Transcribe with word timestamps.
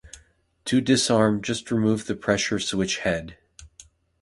To 0.65 0.81
disarm 0.81 1.43
just 1.43 1.69
remove 1.69 2.07
the 2.07 2.15
pressure 2.15 2.57
switch 2.57 2.97
head. 2.97 3.37